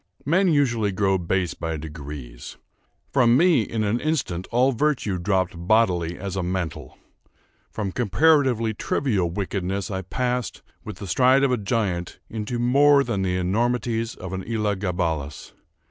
[0.25, 2.57] Men usually grow base by degrees.
[3.13, 6.97] From me, in an instant, all virtue dropped bodily as a mantle.
[7.69, 13.21] From comparatively trivial wickedness I passed, with the stride of a giant, into more than
[13.21, 15.53] the enormities of an Elah Gabalus.